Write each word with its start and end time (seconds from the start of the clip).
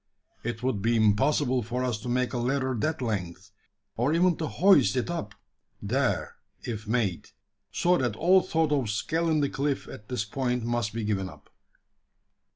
It 0.43 0.63
would 0.63 0.81
be 0.81 0.95
impossible 0.95 1.61
for 1.61 1.83
us 1.83 1.99
to 1.99 2.09
make 2.09 2.33
a 2.33 2.39
ladder 2.39 2.73
that 2.75 3.03
length 3.03 3.51
or 3.95 4.13
even 4.15 4.35
to 4.37 4.47
hoist 4.47 4.95
it 4.97 5.11
up 5.11 5.35
there 5.79 6.37
if 6.63 6.87
made 6.87 7.29
so 7.71 7.99
that 7.99 8.15
all 8.15 8.41
thought 8.41 8.71
of 8.71 8.89
scaling 8.89 9.41
the 9.41 9.49
cliff 9.49 9.87
at 9.87 10.09
this 10.09 10.25
point 10.25 10.63
must 10.63 10.91
be 10.91 11.03
given 11.03 11.29
up." 11.29 11.51